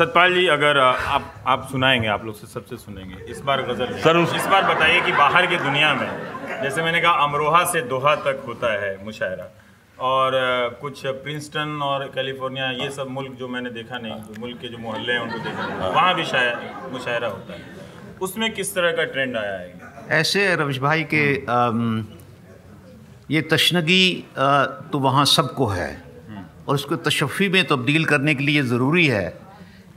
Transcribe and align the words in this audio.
सतपाल 0.00 0.34
जी 0.34 0.46
अगर 0.46 0.78
आप 0.78 1.34
आप 1.46 1.68
सुनाएँगे 1.72 2.08
आप 2.08 2.24
लोग 2.24 2.40
से 2.40 2.46
सबसे 2.46 2.76
सुनेंगे। 2.76 3.24
इस 3.30 3.40
बार 3.40 3.62
गज़ल 3.62 3.98
सर, 4.00 4.16
उस- 4.16 4.36
इस 4.36 4.46
बार 4.46 4.74
बताइए 4.74 5.00
कि 5.00 5.12
बाहर 5.12 5.46
की 5.46 5.56
दुनिया 5.56 5.94
में 5.94 6.20
जैसे 6.62 6.82
मैंने 6.82 7.00
कहा 7.00 7.12
अमरोहा 7.12 7.64
से 7.64 7.80
दोहा 7.80 8.14
तक 8.16 8.42
होता 8.46 8.86
है 8.86 9.04
मुशायरा। 9.04 9.62
और 10.00 10.30
कुछ 10.80 11.06
प्रिंसटन 11.06 11.80
और 11.82 12.04
कैलिफ़ोर्निया 12.04 12.70
ये 12.70 12.90
सब 12.90 13.06
मुल्क 13.10 13.32
जो 13.32 13.48
मैंने 13.48 13.70
देखा 13.70 13.98
नहीं 13.98 14.12
जो 14.12 14.34
मुल्क 14.38 14.58
के 14.58 14.68
जो 14.68 14.78
मोहल्ले 14.78 15.12
हैं 15.12 15.20
उनको 15.20 15.38
देखा 15.38 15.66
नहीं। 15.66 15.76
वहाँ 15.76 16.14
भी 16.14 16.24
शायद 16.24 16.58
मुशायरा 16.92 17.28
होता 17.28 17.52
है। 17.52 17.60
उसमें 18.20 18.54
किस 18.54 18.74
तरह 18.74 18.92
का 18.92 19.04
ट्रेंड 19.04 19.36
आया 19.36 19.58
है? 19.58 19.80
ऐसे 20.08 20.56
रविश 20.56 20.78
भाई 20.78 21.02
के 21.02 21.46
अम, 21.46 22.04
ये 23.30 23.42
तशनगी 23.42 24.26
तो 24.92 24.98
वहाँ 24.98 25.24
सबको 25.24 25.66
है। 25.66 26.02
और 26.68 26.74
उसको 26.74 26.96
तशफ़ी 26.96 27.48
में 27.48 27.66
तब्दील 27.66 28.04
करने 28.04 28.34
के 28.34 28.44
लिए 28.44 28.62
ज़रूरी 28.62 29.06
है। 29.06 29.49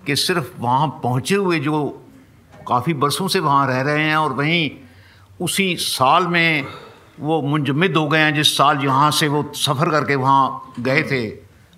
कि 0.05 0.16
सिर्फ़ 0.16 0.57
वहाँ 0.59 0.88
पहुँचे 1.03 1.35
हुए 1.35 1.59
जो 1.59 2.05
काफ़ी 2.67 2.93
बरसों 2.93 3.27
से 3.27 3.39
वहाँ 3.39 3.67
रह 3.67 3.81
रहे 3.81 4.03
हैं 4.03 4.16
और 4.16 4.34
वहीं 4.34 4.70
उसी 5.41 5.76
साल 5.76 6.27
में 6.27 6.66
वो 7.20 7.41
मुंजमद 7.41 7.98
हो 7.98 8.07
गए 8.07 8.20
हैं, 8.20 8.34
जिस 8.35 8.57
साल 8.57 8.84
यहाँ 8.85 9.12
से 9.12 9.27
वो 9.27 9.52
सफ़र 9.55 9.89
करके 9.91 10.16
वहाँ 10.16 10.73
गए 10.79 11.03
थे 11.03 11.27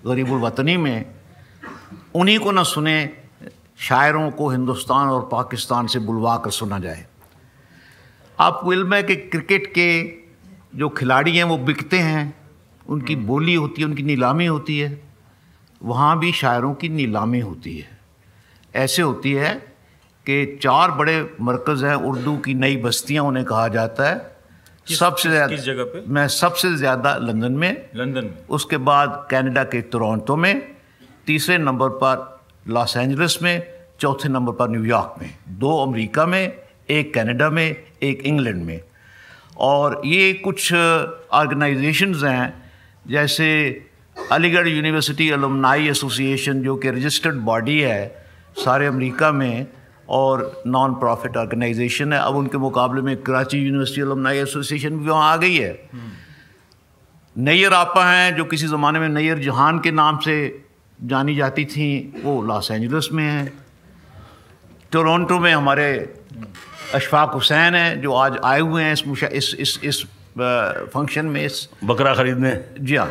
गरीबुल 0.06 0.40
वतनी 0.40 0.76
में, 0.76 1.04
उन्हीं 2.14 2.38
को 2.38 2.52
ना 2.52 2.62
सुने 2.62 2.96
शायरों 3.78 4.30
को 4.30 4.48
हिंदुस्तान 4.48 5.08
और 5.08 5.28
पाकिस्तान 5.32 5.86
से 5.86 5.98
बुलवा 5.98 6.36
कर 6.36 6.50
सुना 6.50 6.78
जाए। 6.78 7.06
आपको 8.40 8.72
इल्म 8.72 8.94
है 8.94 9.02
कि 9.02 9.16
क्रिकेट 9.16 9.66
के 9.66 9.88
जो 10.78 10.88
खिलाड़ी 10.88 11.36
हैं, 11.36 11.44
वो 11.44 11.58
बिकते 11.58 11.98
हैं, 11.98 12.34
उनकी 12.86 13.16
बोली 13.16 13.54
होती 13.54 13.82
है, 13.82 13.88
उनकी 13.88 14.02
नीलामी 14.02 14.46
होती 14.46 14.78
है, 14.78 15.02
वहाँ 15.82 16.18
भी 16.18 16.32
शायरों 16.32 16.74
की 16.74 16.88
नीलामी 16.88 17.40
होती 17.40 17.76
है। 17.78 17.95
ऐसे 18.76 19.02
होती 19.02 19.32
है 19.32 19.52
कि 20.26 20.58
चार 20.62 20.90
बड़े 20.90 21.18
मरकज़ 21.40 21.84
हैं 21.84 21.94
उर्दू 22.04 22.36
की 22.36 22.54
नई 22.54 22.76
बस्तियाँ 22.76 23.24
उन्हें 23.24 23.44
कहा 23.46 23.68
जाता 23.68 24.08
है। 24.08 24.34
सबसे 24.88 25.28
ज़्यादा 25.28 25.54
किस 25.54 25.64
जगह 25.64 25.84
पे? 25.84 26.02
मैं 26.06 26.26
सबसे 26.28 26.74
ज़्यादा 26.76 27.14
लंदन 27.16 27.52
में। 27.52 27.70
लंदन 27.96 28.24
में। 28.24 28.46
उसके 28.48 28.76
बाद 28.88 29.26
कनाडा 29.30 29.64
के 29.64 29.80
टोरंटो 29.92 30.36
में। 30.36 30.62
तीसरे 31.26 31.58
नंबर 31.58 31.88
पर 32.02 32.44
लॉस 32.68 32.96
एंजलिस 32.96 33.42
में। 33.42 33.62
चौथे 34.00 34.28
नंबर 34.28 34.52
पर 34.52 34.70
न्यूयॉर्क 34.70 35.14
में। 35.22 35.30
दो 35.58 35.76
अमेरिका 35.82 36.26
में 36.26 36.52
एक 36.90 37.14
कनाडा 37.14 37.48
में 37.50 37.66
एक 38.02 38.22
इंग्लैंड 38.22 38.62
में। 38.64 38.80
और 39.58 40.00
ये 40.06 40.32
कुछ 40.44 40.72
ऑर्गेनाइजेशंस 40.72 42.22
हैं 42.24 42.52
जैसे 43.08 43.48
अलीगढ़ 44.16 44.68
यूनिवर्सिटी 44.68 45.30
अलमनाई 45.30 45.88
एसोसिएशन 45.88 46.62
जो 46.62 46.76
कि 46.76 46.90
रजिस्टर्ड 46.90 47.36
बॉडी 47.44 47.80
है। 47.80 48.25
सारे 48.56 48.86
अमेरिका 48.86 49.30
में 49.32 49.66
और 50.08 50.62
नॉन 50.66 50.94
प्रॉफिट 50.94 51.36
ऑर्गेनाइजेशन 51.36 52.12
है। 52.12 52.18
अब 52.18 52.36
उनके 52.36 52.58
मुकाबले 52.58 53.02
में 53.02 53.16
कराची 53.22 53.58
यूनिवर्सिटी 53.58 54.00
अलुमनाई 54.00 54.38
एसोसिएशन 54.38 54.98
भी 54.98 55.08
वहाँ 55.08 55.32
आ 55.32 55.36
गई 55.36 55.56
है। 55.56 55.88
नैयर 57.36 57.72
आपा 57.74 58.04
हैं 58.04 58.36
जो 58.36 58.44
किसी 58.44 58.66
ज़माने 58.66 58.98
में 58.98 59.08
नैयर 59.08 59.38
जहान 59.38 59.78
के 59.78 59.90
नाम 59.92 60.18
से 60.18 60.36
जानी 60.98 61.34
जाती 61.36 61.64
थी 61.66 61.88
वो 62.22 62.40
लॉस 62.42 62.70
एंजल्स 62.70 63.12
में 63.12 63.24
हैं। 63.24 63.52
टोरंटो 64.92 65.38
में 65.38 65.52
हमारे 65.52 65.88
अशफाक 66.94 67.30
हुसैन 67.30 67.74
हैं 67.74 68.00
जो 68.00 68.12
आज 68.14 68.38
आए 68.44 68.60
हुए 68.60 68.82
हैं 68.82 68.92
इस 68.92 69.06
मुशा 69.06 69.26
इस 69.32 69.54
इस 69.60 69.78
इस 69.84 70.02
फ़ंक्शन 70.38 71.26
में 71.26 71.44
इस 71.44 71.68
बकरा 71.84 72.14
खरीदने। 72.14 72.52
जी 72.80 72.96
हाँ। 72.96 73.10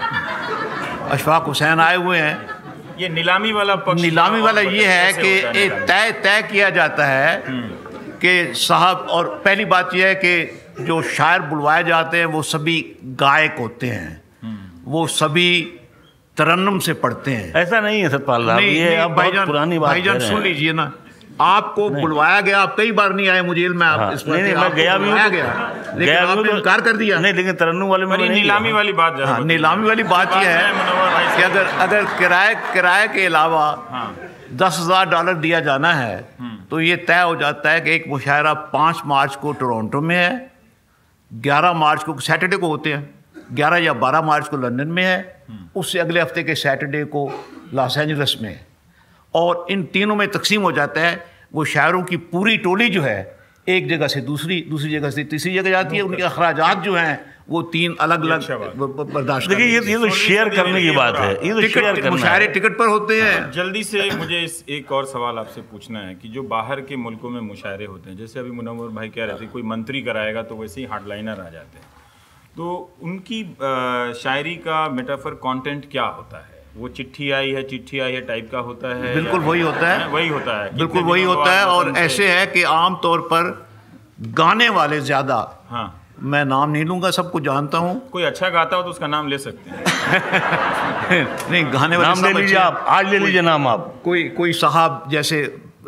अशफाक 1.12 1.44
हुसैन 1.44 1.80
आए 1.80 1.96
हुए 1.96 2.18
हैं। 2.18 2.55
ये 3.00 3.10
नीलामी 3.10 3.52
वाला 3.52 3.76
पक्ष 3.76 4.02
नीलामी 4.02 4.42
वाला 4.42 4.62
ये 4.62 4.86
है 4.86 5.14
कि 5.14 5.30
एक 5.60 5.72
तय 5.88 6.12
तय 6.24 6.42
किया 6.52 6.70
जाता 6.70 7.06
है 7.06 7.44
कि 8.22 8.54
साहब 8.54 9.08
और 9.10 9.28
पहली 9.46 9.66
बात 9.66 9.96
यह 9.96 10.08
है 10.08 10.16
कि 10.16 10.86
जो 10.86 11.02
शायर 11.02 11.42
बुलवाए 11.42 11.84
जाते 11.84 12.18
हैं 12.18 12.26
वो 12.26 12.42
सभी 12.42 12.78
गायक 13.22 13.56
होते 13.60 13.88
हैं। 13.88 14.22
वो 14.86 15.06
सभी 15.08 15.50
तरन्नम 16.38 16.80
से 16.80 16.94
पढ़ते 16.94 17.32
हैं। 17.32 17.54
ऐसा 17.56 17.80
नहीं 17.80 18.02
है 18.02 18.10
सतपाल 18.10 18.46
साहब 18.46 18.60
नहीं, 18.60 18.76
ये 18.76 18.96
अब 18.96 19.12
बहुत 19.12 19.46
पुरानी 19.48 19.80
बात 19.80 19.90
भाईजान 19.90 20.20
सुन 20.20 20.42
लीजिए 20.42 20.74
ना। 20.74 20.92
आपको 21.42 21.90
बुलवाया 21.90 22.40
गया 22.42 22.60
आप 22.62 22.76
कई 22.78 22.92
बार 22.98 23.14
नहीं 23.14 23.28
आए 23.30 23.42
मुझे 23.42 23.62
इल्म 23.62 23.84
है 23.84 23.90
आप 23.90 24.00
हाँ, 24.00 24.14
इस 24.14 24.24
नहीं 24.28 24.42
नहीं 24.44 24.54
मैं 24.54 24.62
आपको 24.64 24.76
गया 24.76 24.98
भी 24.98 25.10
हूँ 25.10 25.20
तो- 25.20 25.32
गया। 25.32 25.46
लेकिन 25.88 26.06
गया 26.06 26.22
आपने 26.28 26.44
तो- 26.44 26.56
इनकार 26.56 26.82
कर 26.82 26.98
दिया। 26.98 27.20
नहीं 27.20 27.34
लेकिन 27.34 27.54
तरन्नुम 27.54 27.90
वाले 27.90 28.06
में 28.06 28.18
नीलामी 28.30 28.72
वाली 28.72 28.94
बात 28.94 29.20
हाँ 29.26 29.40
नीलामी 29.46 29.88
वाली 29.88 30.04
बात 30.04 30.34
यह 30.34 30.50
है 30.50 31.36
कि 31.38 31.44
अगर 31.44 31.66
अगर 31.66 32.06
किराए 32.20 32.56
किराए 32.74 33.08
के 33.08 33.26
अलावा 33.26 33.66
हाँ। 33.90 34.16
दस 34.54 34.78
हज़ार 34.82 35.10
डॉलर 35.10 35.34
दिया 35.34 35.60
जाना 35.60 35.94
है 35.94 36.18
तो 36.70 36.80
ये 36.80 36.96
तय 36.96 37.22
हो 37.22 37.36
जाता 37.36 37.72
है 37.72 37.82
कि 37.82 37.92
एक 37.92 38.08
मुशायरा 38.08 38.54
पाँच 38.74 39.02
मार्च 39.06 39.36
को 39.36 39.52
टोरंटो 39.52 40.02
में 40.02 40.16
है 40.16 40.52
ग्यारह 41.34 41.74
मार्च 41.74 42.04
को 42.04 42.20
सैटरडे 42.20 42.58
को 42.58 42.68
होते 42.68 42.94
हैं 42.94 43.10
ग्यारह 43.54 43.78
या 43.78 43.94
बारह 43.94 44.22
मार्च 44.22 44.48
को 44.48 44.58
लंदन 44.58 44.88
में 44.88 45.04
है 45.04 45.44
उससे 45.76 46.00
अगले 46.00 46.22
हफ़्ते 46.22 46.44
के 46.44 46.56
सैटरडे 46.56 47.04
को 47.06 47.30
लॉस 47.74 47.98
एंजलिस 47.98 48.42
में 48.42 48.50
है। 48.50 48.65
और 49.36 49.66
इन 49.70 49.84
तीनों 49.94 50.16
में 50.16 50.28
तकसीम 50.32 50.62
हो 50.62 50.72
जाता 50.72 51.02
है 51.02 51.14
वो 51.54 51.66
शायरों 51.66 52.04
की 52.04 52.18
पूरी 52.34 52.58
टोली 52.58 52.90
जो 52.90 53.02
है 53.02 53.20
एक 53.68 53.88
जगह 53.90 54.08
से 54.08 54.22
दूसरी 54.22 54.62
दूसरी 54.70 54.92
जगह 54.92 55.10
से 55.10 55.24
तीसरी 55.24 55.54
जगह 55.54 55.70
जाती 55.70 55.96
है 55.96 56.02
उनके 56.02 56.24
अखराज 56.24 56.84
जो 56.84 56.96
हैं 56.96 57.14
वो 57.50 57.62
तीन 57.74 57.96
अलग 58.00 58.24
अलग 58.24 58.32
अच्छा 58.32 58.56
बर्दाश्त 58.58 59.50
देखिए 59.50 59.66
ये 59.66 59.82
ये 59.92 59.98
तो 59.98 60.10
शेयर 60.10 60.50
करने 60.50 60.82
की 60.82 60.92
बात 60.92 61.18
है 61.18 61.32
ये 61.48 61.54
तो 61.54 61.62
शेयर 61.62 61.86
टिकट 61.86 62.02
करना 62.02 62.12
मुशायरे 62.12 62.48
टिकट 62.48 62.78
पर 62.80 62.88
होते 62.88 63.22
हैं। 63.22 63.52
जल्दी 63.52 63.84
से 63.84 64.10
मुझे 64.16 64.40
इस 64.44 64.64
एक 64.70 64.92
और 64.92 65.06
सवाल 65.06 65.40
आपसे 65.40 65.62
पूछना 65.62 66.00
है 66.00 66.16
कि 66.16 66.30
जो 66.30 66.44
बाहर 66.54 66.82
के 66.82 66.96
मुल्कों 66.96 67.30
में 67.30 67.42
मुशायरे 67.42 67.86
होते 67.86 68.10
हैं 68.10 68.18
जैसे 68.18 68.40
अभी 68.40 68.52
मुनव्वर 68.52 68.90
भाई 68.96 69.10
कह 69.10 69.26
रहे 69.26 69.42
थे 69.42 69.46
कोई 69.48 69.64
मंत्री 69.74 70.02
कराएगा 70.02 70.42
तो 70.42 70.56
वैसे 70.56 70.82
ही 70.82 70.88
हार्डलाइनर 70.88 71.40
आ 71.40 71.50
जाते 71.50 71.78
हैं। 71.78 71.86
तो 72.58 72.66
उनकी 73.04 73.44
शायरी 74.24 74.56
का 74.66 74.90
मेटाफर 74.90 75.32
कंटेंट 75.46 75.86
क्या 75.92 76.06
होता 76.10 76.38
है? 76.38 76.55
वो 76.78 76.88
चिट्ठी 76.88 77.30
आई 77.32 77.52
है 77.52 77.62
चिट्ठी 77.64 78.00
आई 78.00 78.14
है 78.14 78.22
टाइप 78.22 78.50
का 78.52 78.60
होता 78.60 78.96
है 78.96 79.14
बिल्कुल 79.16 79.40
वही 79.42 79.62
होता 79.62 79.90
है। 79.90 80.08
वही 80.10 80.28
होता 80.28 80.64
है। 80.64 80.76
बिल्कुल 80.78 81.04
वही 81.04 81.24
होता 81.24 81.52
है 81.60 81.66
और 81.66 81.94
ऐसे 81.98 82.28
है 82.30 82.46
कि 82.48 82.64
आम 82.70 82.96
तौर 83.04 83.22
पर 83.32 83.52
गाने 84.40 84.68
वाले 84.70 85.00
ज़्यादा 85.02 85.38
हाँ। 85.70 85.86
मैं 86.24 86.44
नाम 86.46 86.70
नहीं 86.70 86.86
लूँगा 86.86 87.10
सबको 87.12 87.40
जानता 87.40 87.78
हूँ। 87.78 88.00
कोई 88.10 88.24
अच्छा 88.24 88.50
गाता 88.50 88.76
हो 88.76 88.84
तो 88.84 88.90
उसका 88.90 89.08
नाम 89.08 89.28
ले 89.28 89.38
सकते 89.38 89.70
हैं। 89.70 91.24
नहीं 91.52 91.64
गाने 91.74 91.98
वाले 91.98 92.08
नाम 92.10 92.26
ले 92.26 92.42
लीजिए 92.42 92.58
आप 92.58 92.86
आज 92.88 93.10
ले 93.12 93.20
लीजिए 93.20 93.42
नाम 93.42 93.68
आप। 93.68 93.94
कोई 94.06 94.24
कोई 94.38 94.54
साहब 94.54 95.04
जैसे 95.12 95.42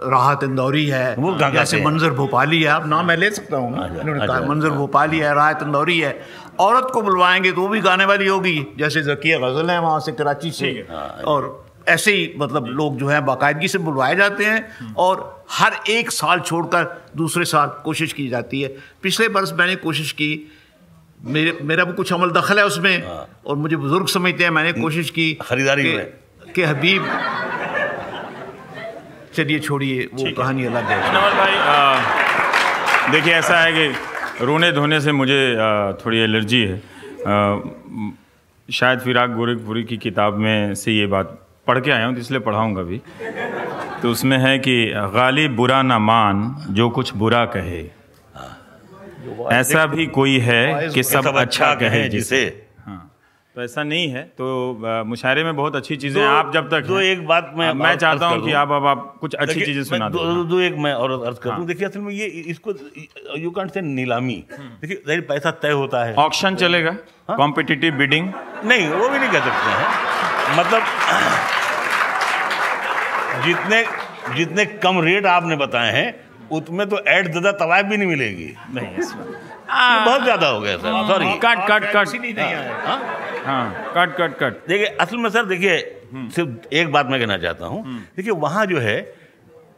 राहत 0.03 0.40
इंदौरी 0.44 0.88
है। 0.88 1.16
वो 1.16 1.31
जैसे 1.53 1.78
मंजर 1.85 2.09
भोपाली 2.12 2.63
है। 2.63 2.69
आप 2.69 2.85
नाम 2.85 3.06
मैं 3.06 3.18
ले 3.18 3.31
सकता 3.31 3.58
हूँ 3.58 3.74
इन्होंने 4.02 4.28
कहा 4.28 4.38
मंजर 4.50 4.69
भोपाली 4.69 5.19
है 5.19 5.35
राहत 5.35 5.59
इंदौरी 5.63 6.00
है। 6.00 6.22
औरत 6.59 6.88
को 6.94 7.02
बुलवाएँगे 7.02 7.52
तो 7.52 7.62
वो 7.62 7.68
भी 7.68 7.81
गाने 7.81 8.06
वाली 8.06 8.28
होगी। 8.28 8.68
जैसे 8.78 9.02
जकिया 9.02 9.38
गज़ल 9.38 9.69
है 9.69 9.80
वहाँ 9.80 10.00
से 10.00 10.12
कराची 10.12 10.52
से। 10.52 10.88
और 11.24 11.68
ऐसे 11.88 12.12
ही 12.12 12.34
मतलब 12.38 12.66
लोग 12.66 12.97
जो 12.97 13.08
है 13.08 13.22
बाकायदगी 13.22 13.68
से 13.68 13.78
बुलवाए 13.78 14.16
जाते 14.16 14.46
हैं। 14.46 14.75
और 14.97 15.46
हर 15.52 15.80
एक 15.90 16.12
साल 16.12 16.40
छोड़कर 16.40 17.06
दूसरे 17.18 17.46
साल 17.46 17.68
कोशिश 17.84 18.14
की 18.14 18.28
जाती 18.28 18.62
है। 18.62 18.75
पिछले 19.03 19.29
बरस 19.29 19.53
मैंने 19.53 19.75
कोशिश 19.75 20.12
की। 20.12 20.52
मेरे 21.24 21.59
मेरा 21.62 21.84
भी 21.84 21.94
कुछ 21.94 22.14
अमल 22.14 22.29
दखल 22.29 22.59
है 22.59 22.66
उसमें। 22.66 23.03
और 23.46 23.56
मुझे 23.56 23.75
बुज़ुर्ग 23.75 24.08
समझते 24.08 24.44
हैं 24.44 24.52
मैंने 24.52 24.72
कोशिश 24.81 25.09
की 25.09 25.38
खरीदारी 25.41 25.84
कि- 25.84 25.96
में। 25.96 26.14
कि 26.56 26.64
हबीब 26.64 27.03
चलिए 29.38 29.59
छोड़िए 29.59 30.09
वो 30.14 30.31
कहानी 30.38 30.66
अलग 30.66 30.84
है 30.86 30.98
भाई। 31.38 31.56
देखिए 33.12 33.34
ऐसा 33.34 33.59
है 33.59 33.72
कि 33.72 34.46
रोने 34.46 34.72
धोने 34.72 35.00
से 35.02 35.11
मुझे 35.11 35.41
थोड़ी 36.02 36.20
एलर्जी 36.20 36.61
है। 36.64 36.78
शायद 38.70 39.00
फिराक 39.00 39.29
गोरखपुरी 39.32 39.84
की 39.84 39.97
किताब 39.97 40.38
में 40.38 40.76
से 40.76 40.91
ये 40.91 41.06
बात 41.08 41.38
पढ़ 41.67 41.79
के 41.79 41.91
आया 41.91 42.06
हूँ 42.06 42.14
तो 42.16 42.22
इसलिए 42.22 42.40
पढ़ाऊँगा 42.40 42.82
भी। 42.82 43.02
तो 44.02 44.09
उसमें 44.11 44.38
है 44.38 44.58
कि 44.59 44.76
गालिब 45.14 45.56
बुरा 45.56 45.82
ना 45.82 46.00
मान 46.02 46.56
जो 46.70 46.90
कुछ 46.90 47.14
बुरा 47.16 47.46
कहे। 47.56 47.82
ऐसा 49.52 49.85
भी 49.85 50.06
कोई 50.14 50.38
है 50.40 50.90
कि 50.90 51.03
सब 51.03 51.28
अच्छा 51.38 51.73
कहे 51.76 52.08
जिसे। 52.09 52.41
हाँ 52.41 52.66
तो 53.58 53.64
ऐसा 53.64 53.84
नहीं 53.84 54.09
है। 54.09 54.22
तो 54.38 54.48
मुशायरे 55.06 55.44
में 55.44 55.56
बहुत 55.56 55.76
अच्छी 55.76 55.96
चीज़ें 55.98 56.22
हैं 56.22 56.28
आप 56.30 56.52
जब 56.54 56.68
तक 56.72 56.82
दो 56.88 57.00
एक 57.02 57.26
बात 57.28 57.52
मैं 57.58 57.72
मैं 57.76 57.96
चाहता 57.98 58.28
हूँ 58.28 58.44
कि 58.44 58.52
आप 58.54 58.72
अब 58.72 58.86
आप 58.88 59.00
कुछ 59.22 59.36
अच्छी 59.36 59.62
चीज़ें 59.62 59.84
सुना 59.84 60.09
दो, 60.09 60.18
दो 60.20 60.44
दो 60.44 60.59
एक 60.59 60.76
मैं 60.78 60.94
और 60.96 61.12
अर्ज़ 61.12 61.40
कर 61.40 61.52
दूँ। 61.52 61.66
देखिए 61.66 61.88
असल 61.88 62.00
में 62.00 62.12
ये 62.14 62.26
इसको 62.54 62.74
यू 63.38 63.52
कांट 63.52 63.72
से 63.74 63.82
नीलामी। 63.82 64.36
देखिए 64.52 65.02
ज़ाहिर 65.08 65.22
पैसा 65.30 65.52
तय 65.64 65.72
होता 65.72 66.04
है। 66.06 66.14
ऑक्शन 66.26 66.56
चलेगा 66.56 66.92
कॉम्पिटिटिव 67.32 67.94
बिडिंग 67.96 68.30
नहीं 68.66 68.88
वो 68.90 69.09
भी 69.09 69.20
नहीं 69.20 69.30
कह 69.30 69.40
सकते 69.40 69.70
हैं। 69.72 69.88
मतलब 70.59 70.82
जितने 73.46 73.84
जितने 74.36 74.66
कम 74.86 75.02
रेट 75.04 75.26
आपने 75.28 75.56
बताए 75.58 75.92
हैं 75.94 76.08
उतमें 76.52 76.88
तो 76.90 77.00
ऐड 77.09 77.34
दादा 77.34 77.52
तवायब 77.58 77.86
भी 77.88 77.98
नहीं 77.98 78.09
मिलेगी। 78.09 78.54
नहीं 78.74 78.88
बहुत 79.70 80.22
ज़्यादा 80.24 80.48
हो 80.48 80.59
गया 80.62 80.78
sir. 80.78 81.08
Sorry 81.08 81.26
cut 81.40 81.66
cut 81.70 81.92
cut 81.94 82.16
नहीं 82.16 82.34
आया 82.36 83.26
हाँ 83.47 83.94
कट 83.96 84.16
कट 84.16 84.38
कट 84.40 84.67
देखिए 84.67 84.85
असल 85.02 85.17
में 85.17 85.29
सर 85.29 85.46
देखिए 85.46 85.78
सिर्फ़ 86.35 86.73
एक 86.76 86.91
बात 86.91 87.08
मैं 87.08 87.20
कहना 87.20 87.38
चाहता 87.38 87.66
हूँ। 87.66 87.84
देखिए 88.17 88.34
वहाँ 88.35 88.66
जो 88.66 88.79
है 88.79 88.96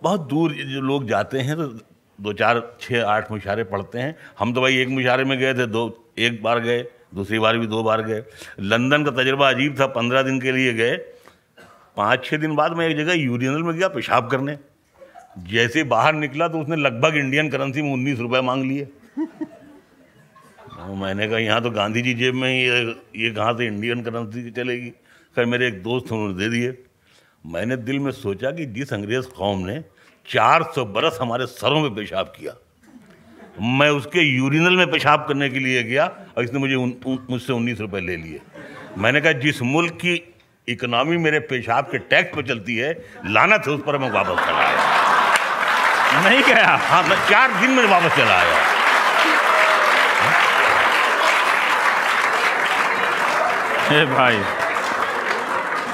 बहुत 0.03 0.27
दूर 0.29 0.53
जो 0.53 0.81
लोग 0.81 1.05
जाते 1.07 1.39
हैं 1.39 1.55
तो 1.57 1.67
दो 2.19 2.33
चार 2.33 2.61
छः 2.81 3.05
आठ 3.05 3.31
मुशारे 3.31 3.63
पढ़ते 3.65 3.99
हैं। 3.99 4.15
हम 4.39 4.53
तो 4.53 4.61
भाई 4.61 4.77
एक 4.77 4.89
मुशारे 4.89 5.23
में 5.23 5.37
गए 5.39 5.53
थे 5.53 5.65
दो 5.67 5.83
एक 6.19 6.41
बार 6.43 6.59
गए 6.59 6.81
दूसरी 7.15 7.39
बार 7.39 7.57
भी 7.57 7.67
दो 7.67 7.83
बार 7.83 8.01
गए। 8.03 8.23
लंदन 8.61 9.03
का 9.03 9.11
तजुर्बा 9.13 9.49
अजीब 9.49 9.79
था 9.79 9.85
पंद्रह 9.93 10.21
दिन 10.23 10.39
के 10.41 10.51
लिए 10.51 10.73
गए। 10.73 10.95
पाँच 11.97 12.25
छः 12.25 12.37
दिन 12.37 12.55
बाद 12.55 12.77
मैं 12.77 12.87
एक 12.89 12.97
जगह 12.97 13.13
यूरिनल 13.15 13.63
में 13.63 13.75
गया 13.75 13.87
पेशाब 13.89 14.29
करने। 14.31 14.57
जैसे 15.47 15.83
बाहर 15.85 16.13
निकला 16.15 16.47
तो 16.47 16.61
उसने 16.61 16.75
लगभग 16.77 17.17
इंडियन 17.17 17.49
करेंसी 17.49 17.81
में 17.81 17.91
उन्नीस 17.93 18.19
रुपये 18.19 18.41
मांग 18.41 18.63
लिए। 18.63 18.87
मैंने 20.95 21.27
कहा 21.27 21.37
यहाँ 21.37 21.61
तो 21.61 21.69
गांधी 21.71 22.01
जी 22.01 22.13
जेब 22.13 22.35
में 22.35 22.49
ही 22.49 22.59
ये 22.59 22.79
ये 23.15 23.31
कहाँ 23.31 23.53
से 23.53 23.65
इंडियन 23.65 24.01
करेंसी 24.01 24.51
चलेगी? 24.51 24.89
खैर 25.35 25.45
मेरे 25.45 25.67
एक 25.67 25.81
दोस्त 25.83 26.11
उन्होंने 26.11 26.33
दे 26.33 26.49
दिए 26.49 26.77
मैंने 27.45 27.75
दिल 27.77 27.99
में 27.99 28.11
सोचा 28.11 28.51
कि 28.51 28.65
जिस 28.65 28.93
अंग्रेज़ 28.93 29.27
कौम 29.27 29.59
ने 29.59 29.79
400 30.25 30.85
बरस 30.85 31.17
हमारे 31.21 31.45
सरों 31.45 31.81
में 31.81 31.95
पेशाब 31.95 32.33
किया 32.37 32.53
मैं 33.61 33.89
उसके 33.89 34.21
यूरिनल 34.21 34.75
में 34.77 34.91
पेशाब 34.91 35.25
करने 35.27 35.49
के 35.49 35.59
लिए 35.59 35.83
गया 35.83 36.05
और 36.37 36.43
इसने 36.43 36.59
मुझे 36.59 36.75
मुझसे 36.75 37.53
उन्नीस 37.53 37.79
रुपये 37.79 38.01
ले 38.01 38.15
लिए। 38.15 38.39
मैंने 38.97 39.21
कहा 39.21 39.31
जिस 39.31 39.61
मुल्क 39.61 39.93
की 39.93 40.13
इकोनॉमी 40.67 41.17
मेरे 41.17 41.39
पेशाब 41.39 41.85
के 41.85 41.97
टैक्स 41.97 42.35
पर 42.35 42.47
चलती 42.47 42.75
है 42.75 42.91
लानत 43.25 43.63
है 43.67 43.73
उस 43.73 43.81
पर 43.87 43.97
मैं 43.97 44.09
वापस 44.11 44.45
चला 44.45 44.67
आया। 44.67 46.29
नहीं 46.29 46.43
गया। 46.43 46.75
हाँ 46.81 47.03
मैं 47.03 47.17
चार 47.29 47.59
दिन 47.61 47.71
में 47.71 47.85
वापस 47.85 48.15
चला 48.17 48.39
आया। 48.39 48.78
हे 53.89 54.05
भाई। 54.15 54.39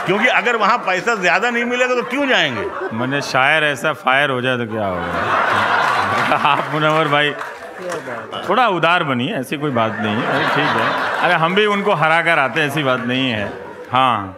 क्योंकि 0.06 0.28
अगर 0.40 0.56
वहाँ 0.56 0.78
पैसा 0.88 1.16
ज़्यादा 1.16 1.50
नहीं 1.50 1.64
मिलेगा 1.66 1.96
तो 1.96 2.02
क्यों 2.10 2.28
जाएँगे? 2.28 2.66
मैंने 2.98 3.22
शायर 3.22 3.64
ऐसा 3.64 3.94
फायर 4.04 4.30
हो 4.30 4.42
जाए 4.42 4.58
तो 4.58 4.66
क्या 4.72 4.86
होगा? 4.88 6.36
आप 6.52 6.70
मुनवर 6.74 7.08
भाई 7.08 7.32
थोड़ा 8.50 8.68
उदार 8.70 9.04
बनिए 9.04 9.34
ऐसी 9.36 9.58
कोई 9.58 9.72
बात 9.72 9.98
नहीं 10.02 10.16
है। 10.16 10.26
अरे 10.34 10.46
ठीक 10.56 10.76
है। 10.78 11.22
अरे 11.24 11.34
हम 11.44 11.56
भी 11.56 11.66
उनको 11.66 11.94
हरा 12.04 12.22
कर 12.22 12.40
आते 12.40 12.60
हैं 12.62 12.68
ऐसी 12.68 12.84
बात 12.84 13.00
नहीं 13.06 13.30
है। 13.30 13.52
हाँ 13.92 14.38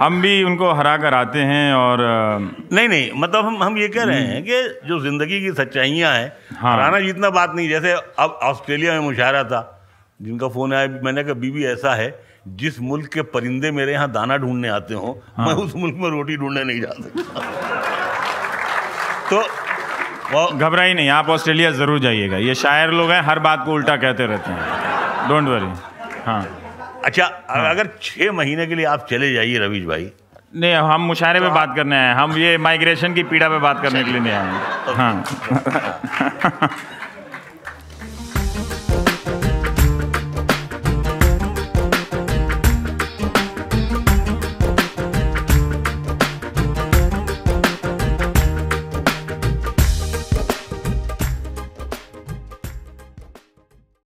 हम 0.00 0.20
भी 0.22 0.42
उनको 0.42 0.70
हरा 0.74 0.96
कर 0.96 1.14
आते 1.14 1.38
हैं 1.48 1.74
और 1.74 1.98
नहीं 2.72 2.88
नहीं 2.88 3.10
मतलब 3.16 3.44
हम 3.46 3.62
हम 3.62 3.76
ये 3.78 3.88
कह 3.88 4.04
रहे 4.04 4.20
हैं 4.20 4.42
कि 4.44 4.62
जो 4.88 4.98
ज़िंदगी 5.00 5.40
की 5.40 5.52
सच्चाइयाँ 5.52 6.12
हैं 6.14 6.32
हाँ। 6.60 6.72
हराना 6.74 7.00
जितना 7.00 7.30
बात 7.30 7.52
नहीं 7.54 7.68
जैसे 7.68 7.92
अब 7.92 8.38
ऑस्ट्रेलिया 8.42 8.92
में 8.92 9.00
मुशायरा 9.00 9.42
था 9.52 9.60
जिनका 10.20 10.48
फ़ोन 10.48 10.74
आया 10.74 10.88
मैंने 11.04 11.22
कहा 11.24 11.34
बीबी 11.44 11.64
ऐसा 11.66 11.94
है 11.94 12.08
जिस 12.48 12.80
मुल्क 12.80 13.06
के 13.12 13.22
परिंदे 13.34 13.70
मेरे 13.70 13.92
यहाँ 13.92 14.10
दाना 14.12 14.36
ढूँढने 14.36 14.68
आते 14.68 14.94
हो 14.94 15.18
हाँ। 15.36 15.46
मैं 15.46 15.54
उस 15.54 15.74
मुल्क 15.76 15.94
में 15.98 16.08
रोटी 16.10 16.36
ढूँढने 16.36 16.64
नहीं 16.64 16.80
जा 16.80 16.88
सकता। 16.88 17.40
तो 19.30 20.56
घबराई 20.58 20.94
नहीं 20.94 21.08
आप 21.08 21.28
ऑस्ट्रेलिया 21.28 21.70
ज़रूर 21.70 21.98
जाइएगा। 22.00 22.36
ये 22.36 22.54
शायर 22.54 22.90
लोग 22.90 23.10
हैं 23.10 23.20
हर 23.22 23.38
बात 23.38 23.62
को 23.66 23.72
उल्टा 23.72 23.96
कहते 23.96 24.26
रहते 24.26 24.50
हैं। 24.50 25.28
डोंट 25.28 25.48
वरी 25.48 25.72
हाँ। 26.26 26.42
अच्छा 27.04 27.24
हाँ। 27.50 27.70
अगर 27.70 27.88
छः 28.02 28.32
महीने 28.32 28.66
के 28.66 28.74
लिए 28.74 28.84
आप 28.86 29.06
चले 29.10 29.32
जाइए 29.32 29.58
रवीश 29.58 29.84
भाई। 29.86 30.10
नहीं 30.56 30.74
हम 30.74 31.00
मुशायरे 31.00 31.40
पे 31.40 31.48
बात 31.50 31.72
करने 31.76 31.96
आए 31.96 32.08
हैं। 32.08 32.14
हम 32.14 32.36
ये 32.38 32.56
माइग्रेशन 32.58 33.14
की 33.14 33.22
पीड़ा 33.32 33.48
पे 33.48 33.58
बात 33.58 33.82
करने 33.82 34.04
के 34.04 34.10
लिए 34.10 34.20
नहीं 34.20 34.32
आए 34.32 34.46
हैं। 34.46 34.60
हाँ। 34.96 36.70